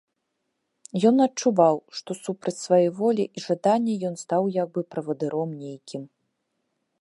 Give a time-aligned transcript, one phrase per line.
[1.09, 6.03] Ён адчуваў, што супроць свае волі і жадання ён стаў як бы правадыром нейкім.